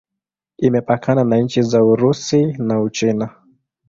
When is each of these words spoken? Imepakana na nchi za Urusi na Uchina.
Imepakana 0.57 1.23
na 1.23 1.37
nchi 1.37 1.61
za 1.61 1.83
Urusi 1.83 2.45
na 2.57 2.81
Uchina. 2.81 3.29